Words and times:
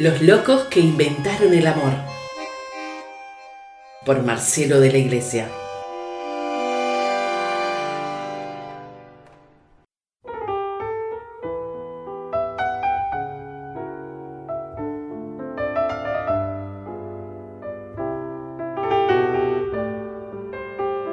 Los 0.00 0.22
locos 0.22 0.62
que 0.70 0.80
inventaron 0.80 1.52
el 1.52 1.66
amor. 1.66 1.92
Por 4.06 4.22
Marcelo 4.22 4.80
de 4.80 4.90
la 4.90 4.96
Iglesia. 4.96 5.46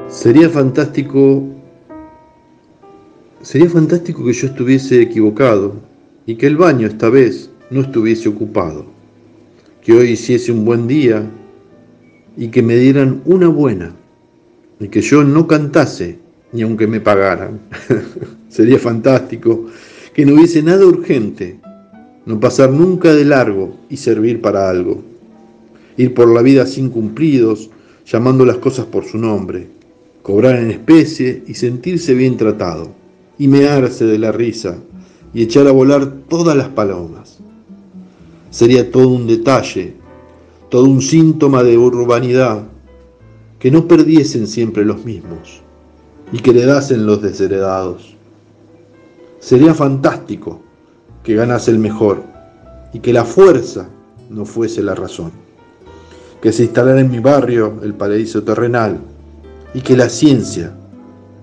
Sería 0.08 0.50
fantástico 0.50 1.44
Sería 3.42 3.69
fantástico 3.69 4.24
que 4.24 4.32
yo 4.32 4.47
estuviese 4.47 5.02
equivocado 5.02 5.75
y 6.25 6.36
que 6.36 6.47
el 6.47 6.56
baño 6.56 6.88
esta 6.88 7.10
vez 7.10 7.52
no 7.70 7.82
estuviese 7.82 8.30
ocupado. 8.30 8.86
Que 9.82 9.94
hoy 9.94 10.12
hiciese 10.12 10.52
un 10.52 10.66
buen 10.66 10.88
día 10.88 11.24
y 12.36 12.50
que 12.50 12.62
me 12.62 12.75
dieran 12.75 13.21
una 13.25 13.48
buena 13.48 13.96
y 14.80 14.89
que 14.89 15.02
yo 15.02 15.24
no 15.24 15.48
cantase 15.48 16.20
ni 16.52 16.61
aunque 16.61 16.88
me 16.88 17.00
pagaran. 17.00 17.60
Sería 18.50 18.80
fantástico 18.80 19.66
que 20.14 20.25
no 20.25 20.36
hubiese 20.36 20.64
nada 20.64 20.86
urgente, 20.86 21.60
no 22.25 22.39
pasar 22.39 22.72
nunca 22.72 23.14
de 23.14 23.25
largo 23.25 23.78
y 23.89 23.97
servir 23.97 24.42
para 24.42 24.70
algo. 24.70 25.04
Ir 25.97 26.14
por 26.14 26.34
la 26.34 26.42
vida 26.42 26.66
sin 26.66 26.89
cumplidos, 26.89 27.70
llamando 28.06 28.46
las 28.46 28.58
cosas 28.58 28.86
por 28.86 29.06
su 29.06 29.18
nombre, 29.18 29.68
cobrar 30.22 30.58
en 30.58 30.72
especie 30.72 31.44
y 31.47 31.54
sentirse 31.56 32.14
bien 32.14 32.38
tratado 32.38 32.92
y 33.38 33.47
mearse 33.47 34.06
de 34.06 34.17
la 34.17 34.31
risa 34.31 34.78
y 35.34 35.44
echar 35.44 35.67
a 35.67 35.72
volar 35.72 36.11
todas 36.28 36.56
las 36.56 36.69
palomas. 36.69 37.39
Sería 38.50 38.92
todo 38.92 39.09
un 39.09 39.28
detalle, 39.28 39.95
todo 40.70 40.86
un 40.86 41.02
síntoma 41.02 41.64
de 41.64 41.78
urbanidad, 41.78 42.64
que 43.59 43.72
no 43.72 43.88
perdiesen 43.88 44.48
siempre 44.48 44.86
los 44.86 45.03
mismos 45.03 45.62
y 46.31 46.40
que 46.40 46.52
heredasen 46.52 47.06
los 47.06 47.22
desheredados. 47.22 48.16
Sería 49.40 49.73
fantástico 49.73 50.62
que 51.23 51.36
ganase 51.36 51.72
el 51.72 51.80
mejor 51.80 52.23
y 52.94 53.00
que 53.00 53.14
la 53.14 53.25
fuerza 53.25 53.90
no 54.30 54.45
fuese 54.45 54.84
la 54.84 54.95
razón. 54.95 55.31
Que 56.42 56.52
se 56.52 56.64
instalara 56.64 57.00
en 57.00 57.09
mi 57.09 57.20
barrio 57.20 57.80
el 57.81 57.94
paraíso 57.94 58.44
terrenal 58.44 59.00
y 59.73 59.81
que 59.81 59.98
la 59.98 60.09
ciencia, 60.09 60.73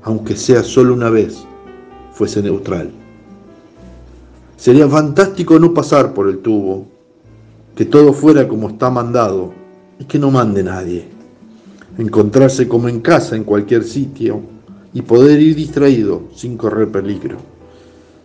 aunque 0.03 0.37
sea 0.37 0.63
solo 0.63 0.95
una 0.95 1.11
vez, 1.11 1.45
fuese 2.13 2.43
neutral. 2.43 2.91
Sería 4.65 4.89
fantástico 4.89 5.59
no 5.59 5.75
pasar 5.75 6.15
por 6.15 6.27
el 6.27 6.39
tubo, 6.39 6.87
que 7.77 7.85
todo 7.85 8.15
fuera 8.15 8.49
como 8.49 8.71
está 8.71 8.89
mandado 8.89 9.53
y 9.99 10.07
que 10.07 10.19
no 10.19 10.31
mande 10.31 10.63
nadie. 10.63 11.07
Encontrarse 11.99 12.67
como 12.67 12.89
en 12.89 13.01
casa 13.01 13.37
en 13.37 13.45
cualquier 13.45 13.85
sitio 13.85 14.41
y 14.95 15.03
poder 15.03 15.39
ir 15.43 15.55
distraído 15.55 16.23
sin 16.35 16.57
correr 16.57 16.91
peligro. 16.91 17.37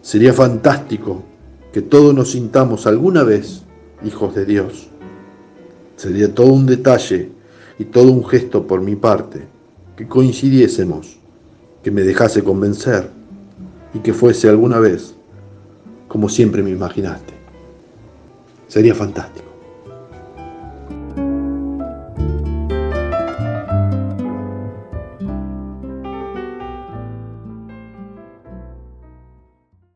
Sería 0.01 0.31
fantástico 0.31 1.23
que 1.73 1.81
todos 1.81 2.15
nos 2.15 2.31
sintamos 2.31 2.87
alguna 2.87 3.23
vez 3.23 3.63
hijos 4.05 4.33
de 4.33 4.45
Dios. 4.45 4.87
Sería 5.97 6.33
todo 6.33 6.53
un 6.53 6.65
detalle 6.65 7.33
y 7.77 7.83
todo 7.83 8.13
un 8.13 8.25
gesto 8.25 8.65
por 8.65 8.79
mi 8.79 8.95
parte 8.95 9.45
que 9.97 10.07
coincidiésemos, 10.07 11.17
que 11.83 11.91
me 11.91 12.03
dejase 12.03 12.45
convencer 12.45 13.09
y 13.93 13.99
que 13.99 14.13
fuese 14.13 14.47
alguna 14.47 14.79
vez 14.79 15.18
como 16.09 16.27
siempre 16.27 16.61
me 16.61 16.71
imaginaste. 16.71 17.33
Sería 18.67 18.93
fantástico. 18.93 19.48